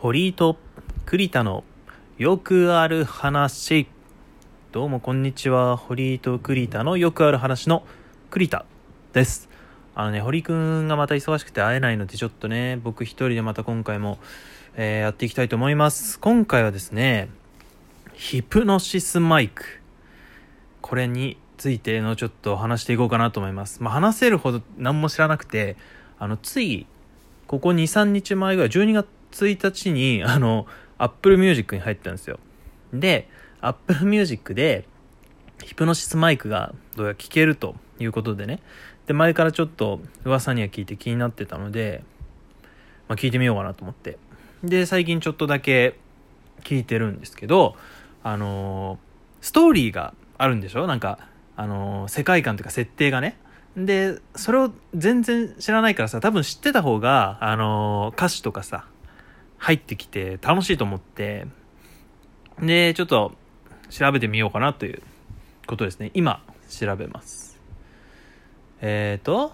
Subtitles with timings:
[0.00, 0.56] 堀井と
[1.06, 1.64] 栗田の
[2.18, 3.88] よくある話。
[4.70, 5.76] どうもこんにちは。
[5.76, 7.82] 堀井と栗田のよくある話の
[8.30, 8.64] 栗田
[9.12, 9.48] です。
[9.96, 14.20] あのね堀くんがまた忙しくて会えないのでちょっとね僕一人でまた今回も、
[14.76, 16.20] えーやっていきたいと思います。
[16.20, 17.28] 今回はですね
[18.14, 19.64] ヒプノシスマイク。
[20.80, 23.82] これについてのちょっと話していこうかなと思います。
[23.82, 25.76] まあ、話せるほど何も知らなくて、
[26.20, 26.86] あの、つい、
[27.48, 29.08] ここ2、3日前ぐらい、12月
[29.46, 30.66] 1日に、あの、
[30.98, 32.38] Apple Music に入ったんですよ。
[32.92, 33.28] で、
[33.60, 34.86] Apple Music で、
[35.64, 38.60] ヒプノシスマイクがどうやら聞けるということでね。
[39.06, 42.04] で、前からちょっと噂には聞いて気になってたので、
[43.08, 44.18] まあ、聞いてみようかなと思って。
[44.62, 45.96] で、最近ちょっとだけ
[46.62, 47.76] 聞いてるんですけど、
[48.22, 48.98] あのー
[49.40, 50.88] ストーリーがあるんでしょ？
[50.88, 51.20] なんか、
[51.56, 53.38] あのー世界観というか設定がね。
[53.76, 58.84] で、それを全然知らないからさ、多分知ってた方が、あのー歌詞とかさ、
[59.58, 61.46] 入ってきて楽しいと思って、
[62.60, 63.32] で、ちょっと
[63.90, 65.02] 調べてみようかなという
[65.66, 66.10] ことですね。
[66.14, 67.58] 今、調べます。
[68.80, 69.52] えーと、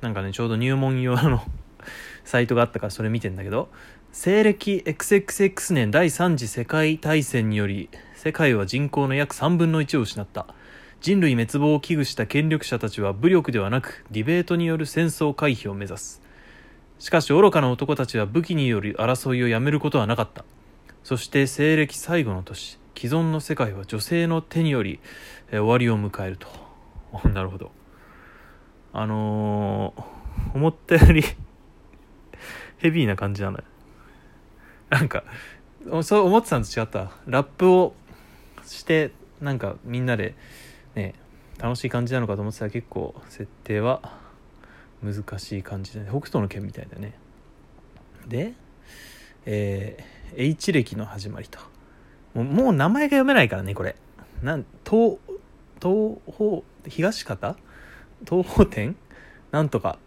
[0.00, 1.42] なんかね、ちょうど入門用の
[2.24, 3.68] サイトがあったからそれ見てんだけど、
[4.12, 10.46] 西暦 XXX 年第3次世界大戦により世界は人口の約3分の1を失った
[11.00, 16.22] 人類滅亡を危惧した権力者たちは武力ではなくディベートによる戦争回避を目指す
[16.98, 20.44] しかし愚かな男たちは武器による争いをやめることはなかった。
[21.04, 24.98] そして西暦最後の年既存の世界は女性の手により
[25.50, 26.48] え終わりを迎えると。
[27.28, 27.70] なるほど。
[28.92, 30.18] あのー
[30.54, 31.22] 思ったより
[32.78, 33.64] ヘビーな感じなのよ
[34.88, 35.24] なんか
[36.02, 37.10] そう思ってたんと違った。
[37.26, 37.94] ラップを
[38.64, 40.34] してなんかみんなで
[40.94, 41.14] ね
[41.58, 44.00] 楽しい感じなのかと思ってたら結構設定は
[45.02, 47.14] 難しい感じで、ね、北斗の拳みたいだね。
[48.26, 48.54] で
[49.46, 51.58] えー H 歴の始まりと。
[52.34, 53.96] もうもう名前が読めないからねこれ。
[54.42, 55.18] なん東
[55.80, 57.56] 東方東方
[58.28, 58.96] 東方店
[59.50, 59.98] なんとか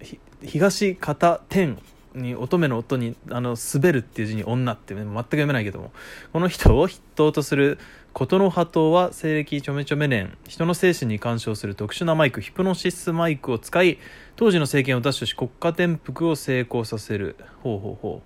[0.00, 1.78] ひ東方天
[2.14, 5.92] に乙女の音にあの滑るっていう字に女って全く読めないけども
[6.32, 7.78] この人を筆頭とする
[8.12, 13.98] 琴の葉党は西暦ちょめちょめ年人の精神に干渉する特殊なマイクヒプノシスマイクを使い
[14.34, 17.36] 当時の政権を奪取し国家転覆を成功させる。
[17.62, 18.22] ほうほうほ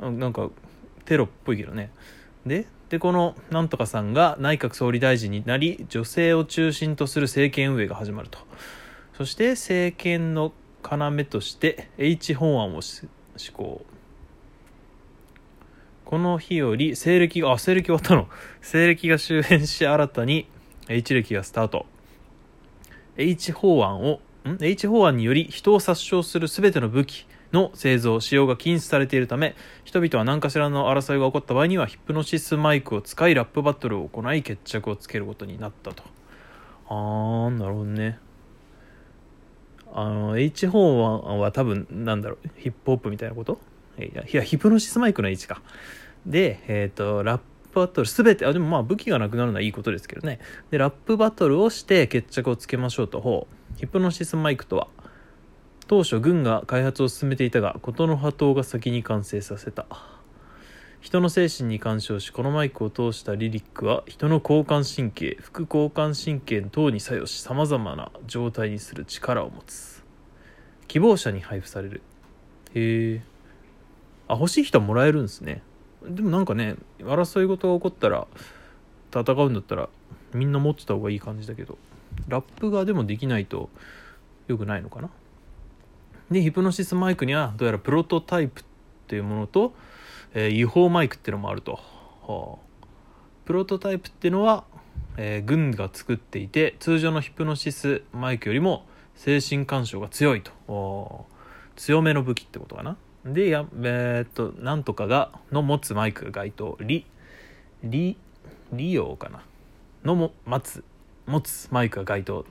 [0.00, 0.10] う。
[0.12, 0.50] なんか
[1.04, 1.90] テロっぽいけどね。
[2.46, 8.38] ででこのなんとかさんが内閣総理大臣になり女性を中心とする政権運営が始まると。
[9.16, 10.52] そして政権の
[10.90, 13.08] 要として H 本案を施
[13.52, 13.84] 行。
[16.04, 18.28] この日より西暦があ西暦終わったの。
[18.60, 20.46] 西暦が終焉し新たに
[20.88, 21.86] H 暦がスタート。
[23.16, 36.02] H 法案をん？H 法案により人を殺傷する全ての武器の製造使用が禁止されているため人々は何かしらの争いが起こった場合にはヒプノシスマイクを使いラップバトルを行い決着をつけることになったと。
[36.88, 38.18] あーなるほどね。
[39.94, 43.60] あの H 法案は多分なんだろうヒップホップみたいなこと？
[43.98, 45.62] いやいやヒプノシスマイクの H か。
[46.26, 47.44] でえっ、とラップ
[47.80, 50.40] バトル全てあでもまあ武器がなくなるのはいいことですけどね。
[50.70, 53.20] でラップバトルをして決着をつけましょうと。
[53.20, 53.78] ほう。
[53.78, 54.88] ヒプノシスマイクとは
[55.86, 59.86] 当初軍が開発を進めていたが琴の葉党が先に完成させた。
[61.04, 70.02] 人の精神に干渉しこのマイクを通したリリックは人の交感神経副交感神経等に作用しさまざまな状態にする力を持つ。
[70.88, 72.00] 希望者に配布される。
[72.74, 73.22] へえ
[74.28, 75.60] あ欲しい人はもらえるんですね。
[76.08, 78.26] でもなんかね争い事が起こったら
[79.14, 79.90] 戦うんだったら
[80.32, 81.76] みんな持ってた方がいい感じだけど
[82.28, 83.68] ラップがでもできないと
[84.48, 85.10] 良くないのかな。
[86.30, 88.64] でヒプノシスマイクにはどうやらプロトタイプっ
[89.06, 89.74] ていうものと、
[90.34, 91.80] えー違法マイクってのもあると、
[92.26, 92.86] はあ
[93.44, 94.64] プロトタイプっていうのは、
[95.16, 98.84] えー軍が作っていて通常のヒプノシスマイクよりも
[99.14, 101.26] 精神干渉が強いと。
[101.76, 102.96] 強めの武器ってことかな。
[103.24, 106.76] でやえーっとなんとかがの持つマイクが該当。
[106.80, 107.06] リ
[107.82, 108.16] リ
[108.72, 109.42] リオかな。
[110.04, 110.84] のも待つ
[111.26, 112.44] 持つマイクが該当、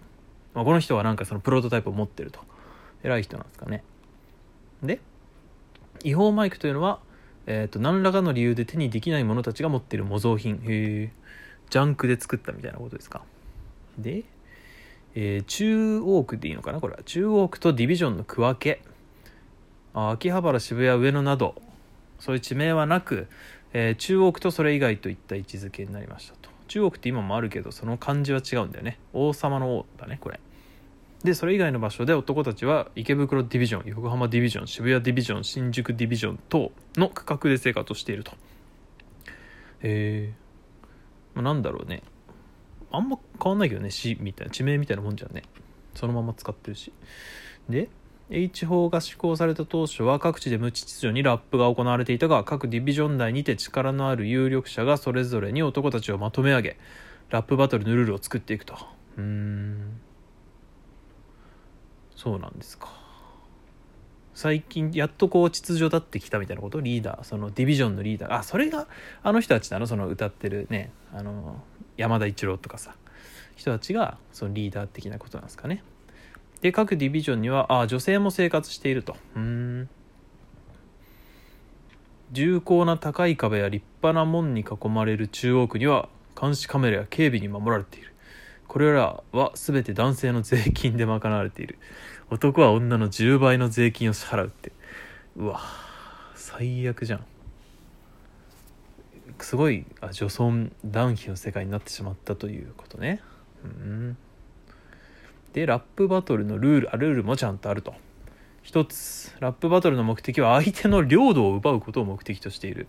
[0.54, 2.40] まあ、この人はなんかそのプロトタイプを持ってると。
[3.04, 3.84] 偉い人なんですかね。
[4.82, 5.00] で
[6.04, 7.00] 違法マイクというのは、
[7.46, 10.56] えー、と何らかの理由で手にできない者たちが持っている模造品。
[10.56, 11.12] へえ
[11.70, 13.24] ジャンクで作ったみたいなことですか。
[13.98, 14.24] で、
[15.16, 17.04] えー中央区でいいのかなこれは。
[17.04, 18.82] 中央区とディビジョンの区分け。
[19.94, 21.56] あ秋葉原渋谷上野など。
[22.20, 23.28] そういう地名はなく、
[23.74, 26.50] えー中央区とそれ以外といった位置づけになりましたと。
[26.68, 29.00] 中央区って今もあるけどその漢字は違うんだよね。
[29.14, 30.40] 王様の王だねこれ。
[31.24, 38.34] でそれ以外の場所で男たちは池袋ディビジョン横浜ディビジョン渋谷ディビジョン新宿ディビジョン等の区画で生活をしていると。
[39.82, 42.04] えー、まあ、なんだろうね。
[42.92, 43.90] あんま変わんないけどね。
[43.90, 45.44] 市みたいな地名みたいなもんじゃね。
[45.96, 46.92] そのまま使ってるし。
[47.70, 47.90] で
[48.30, 56.78] H 法が施行された当初は各地で無秩序にラップが行われていたが各ディビジョン内にて力のある有力者がそれぞれに男たちをまとめ上げ
[57.30, 58.76] ラップバトルのルールを作っていくと。
[59.18, 60.02] うーん。
[62.24, 62.90] そうなんですか。
[64.34, 66.80] 最近やっとこう秩序立ってきたみたいなこと？
[66.80, 67.24] リーダー。
[67.24, 68.34] そのディビジョンのリーダー。
[68.40, 68.88] あそれが
[69.22, 71.62] あの人たちなのその歌ってるねあの
[71.98, 72.96] 山田一郎とかさ。
[73.56, 75.84] 人たちがそのリーダー的なことなんですかね。
[76.62, 79.18] で各ディビジョンにはあ女性も生活していると。
[79.36, 79.90] うん。
[82.32, 86.10] 重厚な高い壁や立派な門に囲まれる中央区には
[86.40, 88.14] 監視カメラや警備に守られている。
[88.68, 91.78] これらは全て男性の税金で賄われている。
[92.30, 94.72] 男は女の10倍の税金を支払うって。
[95.36, 95.60] うわ
[96.36, 97.26] 最悪じゃん。
[99.40, 103.22] すごいあ女尊男卑の世界になってしまったということね。
[103.64, 104.18] うん。
[105.54, 107.94] でラップバトルのルールあルールもちゃんとあると。
[108.62, 112.88] 一つラップバトルの目的は相手の領土を奪うことを目的としている。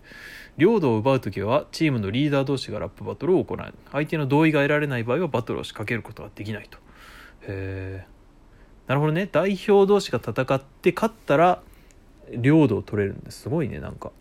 [0.57, 3.73] 領土を奪う時はチームのリーダー同士がラップバトルを行う。
[3.91, 6.77] 相手の同意が得られない場合はバトルを仕掛けることができないと。
[7.41, 8.14] へえ
[8.87, 9.27] なるほどね。
[9.31, 11.61] 代表同士が戦って勝ったら
[12.31, 13.41] 領土を取れるんです。
[13.41, 14.11] すごいねなんか。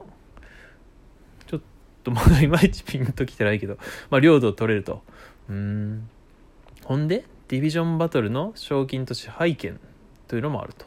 [1.47, 1.61] ちょっ
[2.03, 3.79] と まだいまいちピンときてないけど、
[4.11, 5.03] まあ、領土を取れると。
[5.49, 6.09] うん。
[6.85, 9.81] ほんでディビジョンバトルの賞金と支配権
[10.29, 10.87] というのもあると,、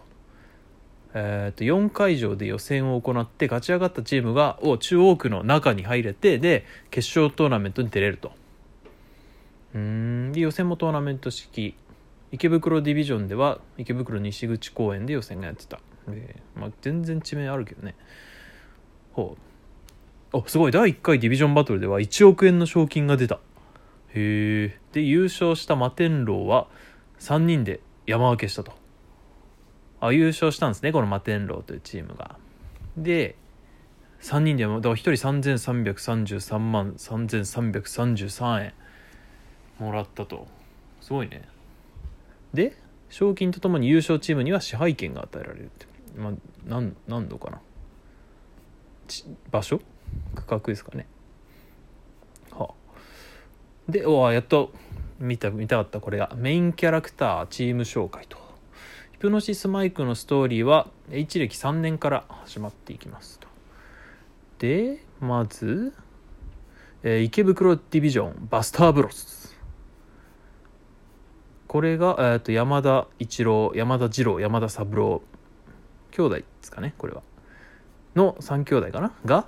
[1.13, 8.31] えー、と4会場で予選を行って勝ち上がったチームがを中央区の中に入れてで決勝トーナメントに出れると。
[9.75, 10.31] うん。
[10.33, 11.75] で予選もトーナメント式
[12.31, 15.79] 池袋ディビジョンでは池袋西口公園で予選がやってた、
[16.09, 17.95] えーまあ、全然地名あるけどね。
[19.13, 19.37] ほ
[20.33, 20.37] う。
[20.37, 20.71] あすごい。
[20.71, 23.35] 第1回ディビジョンバトルでは1億円の賞金が出た。
[23.35, 26.67] へえで優勝した摩天楼は
[27.19, 28.73] 3人で山分けしたと。
[29.99, 32.37] あ優勝したんですねこの摩天楼というチームが。
[32.97, 33.35] で
[34.21, 38.73] 3人でだから1人3333万3333円
[39.79, 40.47] もらったと。
[41.01, 41.47] すごいね。
[42.53, 42.77] で
[43.09, 45.85] 賞金とともに優勝チームには支配権が与えられるって。
[46.17, 46.33] まあ
[46.65, 47.61] 何何度かな。
[49.51, 49.79] 場所？
[50.35, 51.07] 区画ですかね。
[52.51, 53.91] はあ。
[53.91, 54.71] でおやっと
[55.19, 55.99] 見た見たかった。
[55.99, 58.37] これがメインキャラクターチーム紹介と。
[59.13, 63.47] ヒプノシスマイクのストーリーは H 歴3年から始まっていきますと。
[64.59, 65.93] でまず、
[67.03, 69.46] えー、池袋ディビジョンバスターブロス。
[71.77, 75.21] これが、えー、と山田一郎山田二郎山田三郎
[76.09, 77.21] 兄弟ですかねこれは。
[78.15, 79.11] の3兄弟かな？
[79.25, 79.45] が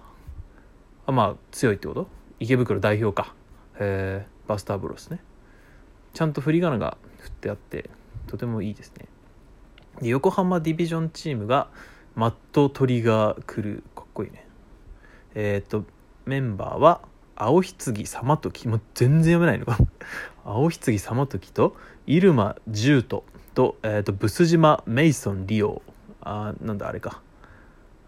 [1.07, 2.07] あまあ強いってこと？
[2.39, 3.33] 池袋代表か、
[3.79, 5.21] えー、バスターブロスね。
[6.13, 7.89] ちゃんと振り仮名が振ってあって
[8.27, 9.07] とてもいいですね。
[9.99, 11.69] で横浜ディビジョンチームが
[12.13, 13.81] マット・トリガー・クルー。
[13.95, 14.45] かっこいいね。
[15.33, 15.83] えっ、ー、と
[16.27, 17.01] メンバーは
[17.39, 19.77] 青棺様時もう全然読めないのか。
[20.44, 21.75] 青棺様時と
[22.06, 23.24] 入間重斗
[23.56, 25.81] と,、えーと、ブス島メイソンリオ。
[26.21, 27.21] あなんだあれか。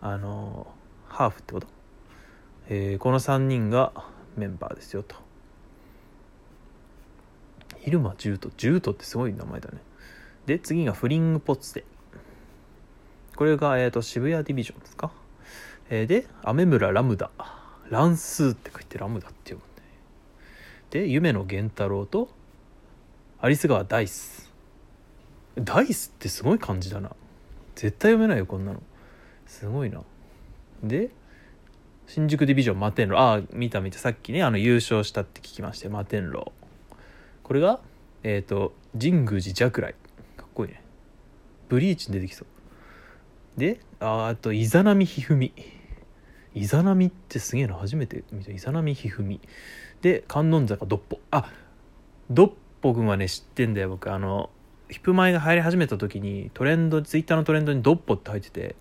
[0.01, 0.67] あの
[1.07, 1.67] ハーフってこと、
[2.67, 3.93] えー、この3人が
[4.35, 5.15] メンバーですよと。
[7.85, 9.77] 入間重斗重斗ってすごい名前だね。
[10.45, 11.85] で次がフリングポッツで。
[13.37, 15.09] これが、えーと、渋谷ディビジョンですか、
[15.89, 17.31] えー、で雨村ラムダ。
[17.91, 19.71] 乱数って書いてラムダって読むん
[20.91, 22.29] で夢野源太郎と
[23.43, 24.49] 有栖川ダイス
[25.55, 27.11] ダイスってすごい感じだな。
[27.75, 28.81] 絶対読めないよこんなの。
[29.45, 30.01] すごいな。
[30.83, 31.09] で
[32.07, 33.17] 新宿ディビジョン摩天楼。
[33.17, 33.99] ああ見た見た。
[33.99, 36.53] さっきねあの優勝したって聞きまして摩天楼。
[37.43, 37.81] これが
[38.23, 39.95] えっ、ー、と神宮寺ジャクライ
[40.37, 40.81] かっこいいね。
[41.67, 42.47] ブリーチに出てきそう。
[43.59, 45.51] でああとイザナミヒフミ
[46.53, 48.51] イザナミってすげえな初めて見た。
[48.51, 49.39] イザナミヒフミ。
[50.01, 51.19] で観音坂ドッポ。
[51.31, 51.49] あ
[52.29, 54.11] ドッポ君はね知ってんだよ僕。
[54.11, 54.49] あの
[54.89, 58.75] ヒップマイが入り始めた時にトレンドツイッターのトレンドにドッポって入ってて。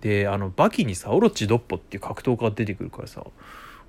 [0.00, 3.24] であのバキにさオロチドッポっていう格闘家が出てくるからさ。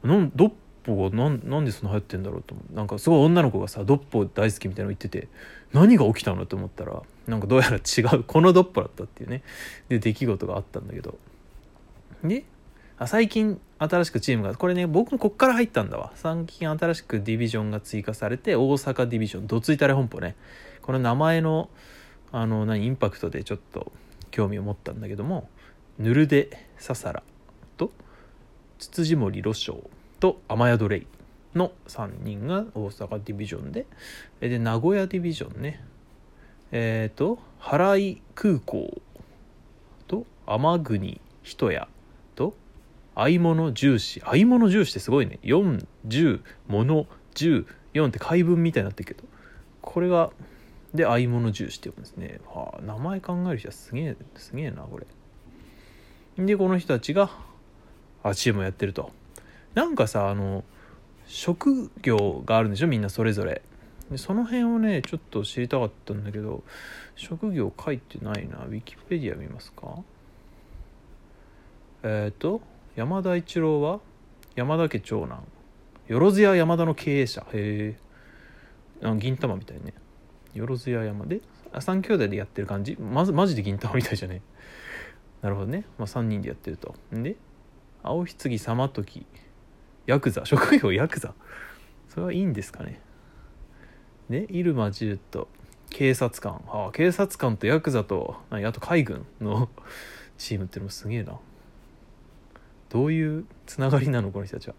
[0.03, 0.51] なんドッ
[0.83, 2.75] ポがなんなんでそんな流行ってんだろうと思う。
[2.75, 5.29] なんかすごい女の子がさドッポ大好きみたいなの言ってて
[5.71, 9.41] 何が起きたのと思ったらなんかどうやら違うこのドッポだったっていうね。
[9.89, 11.17] で出来事があったんだけど。
[12.23, 12.43] で
[13.07, 16.11] 最近新しくチームがこれね僕もこっから入ったんだわ。
[16.15, 20.35] 最近新しくディビジョンが追加されて大阪ディビジョンどついたれ本舗ね。
[20.81, 21.69] この名前の
[22.31, 23.91] あの何インパクトでちょっと
[24.31, 25.49] 興味を持ったんだけども
[25.99, 27.21] ヌルデ・ササラ
[27.77, 27.91] と
[28.79, 29.83] ツツジモリ・ロショウ
[30.19, 31.07] と雨宿レイ
[31.55, 33.85] の3人が大阪ディビジョンで
[34.39, 35.83] で名古屋ディビジョンね。
[36.71, 39.01] えっ、ー、と原井空港
[40.07, 41.87] と天国人屋
[42.35, 42.55] と
[43.15, 44.21] 合物重視。
[44.21, 45.39] 合物重視ってすごいね。
[45.43, 49.27] 410物14って解文みたいになってるけど。
[49.81, 50.31] これが
[50.93, 54.99] で合物重視って呼ぶんですね、はあ、名前考える人はすげえすげえなこ
[56.37, 56.45] れ。
[56.45, 57.31] でこの人たちが
[58.23, 59.11] あチームをやってると。
[59.73, 60.63] なんかさあの
[61.25, 62.87] 職業があるんでしょ？
[62.87, 63.61] みんなそれぞれ。
[64.11, 66.63] でその辺をねちょっと知りたかったんだけど
[67.15, 68.59] 職業書いてないな。
[68.65, 69.97] ウィキペディア見ますか？
[72.03, 72.61] えっ、ー、と
[72.95, 73.99] 山田一郎は
[74.55, 75.43] 山田家長男。
[76.07, 77.45] よろずや山田の経営者。
[77.53, 77.97] へ
[79.01, 79.15] え。
[79.17, 79.93] 銀玉みたいね。
[80.53, 81.25] よろずや山。
[81.25, 81.41] で
[81.73, 82.95] 3兄弟でやってる感じ？
[82.99, 84.41] まずマジで銀玉みたいじゃね？
[85.41, 86.95] なるほどね、まあ、3人でやってると。
[87.11, 87.35] で
[88.03, 89.25] 青棺様時。
[90.05, 90.45] ヤクザ。
[90.45, 91.33] 職業ヤクザ。
[92.09, 93.01] それはいいんですかね。
[94.29, 95.47] で入間ジュと
[95.89, 96.61] 警察官。
[96.67, 99.67] ああ警察官とヤクザとあと海軍の
[100.37, 101.39] チームってのもすげえな。
[102.93, 104.75] どういうつながりなのこの人たちは。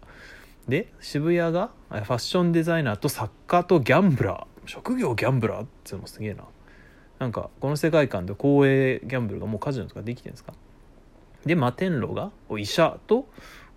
[0.69, 4.67] で渋谷がファッションデザイナーと作家とギャンブラー。
[4.67, 6.45] 職業ギャンブラーっていうのもすげえな。
[7.19, 10.53] なんかこの世界観で公営ギャンブルがもうカジノとかできてるんですか？
[11.45, 13.27] で摩天楼が医者と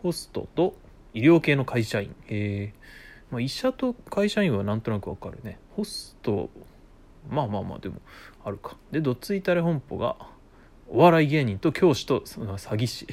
[0.02, 0.74] ホストと
[1.12, 2.14] 医療系の会社員。
[2.28, 5.58] えー、まあ、医者と会社員はなんとなくわかるね。
[5.76, 6.48] ホスト
[7.28, 7.96] まあまあまあでも
[8.44, 8.76] あるか。
[8.92, 10.16] でどっついたれ本舗が
[10.88, 13.06] お笑い芸人と教師と詐欺師。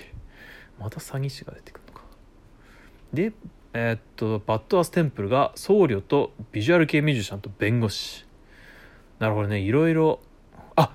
[0.80, 2.02] また詐欺師が出てくるのか。
[3.14, 3.34] で
[3.74, 8.26] えー、っとバッドアステンプルが僧侶とビジュアル系ミュージシャンと弁護士。
[9.20, 9.60] なるほどね。
[9.60, 10.20] いろいろ。
[10.76, 10.92] あ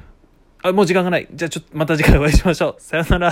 [0.63, 1.29] あもう時間がない。
[1.33, 2.81] じゃあちょっとまた次回お会いしましょう。
[2.81, 3.29] さよなら。